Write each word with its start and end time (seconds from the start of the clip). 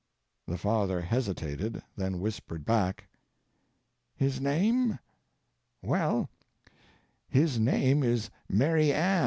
The 0.47 0.57
father 0.57 1.01
hesitated, 1.01 1.83
then 1.95 2.19
whispered 2.19 2.65
back: 2.65 3.07
"His 4.15 4.41
name? 4.41 4.97
Well, 5.83 6.27
his 7.29 7.59
name 7.59 8.01
is 8.01 8.31
Mary 8.49 8.91
Ann." 8.91 9.19